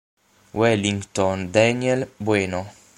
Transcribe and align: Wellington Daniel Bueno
Wellington 0.53 1.51
Daniel 1.51 2.09
Bueno 2.17 2.65